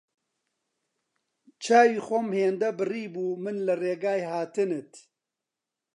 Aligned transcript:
چاوی 1.63 1.99
خۆم 2.05 2.27
هێندە 2.39 2.69
بڕیبوو 2.79 3.39
من 3.43 3.57
لە 3.67 3.73
ڕێگای 3.81 4.21
هاتنت 4.31 4.91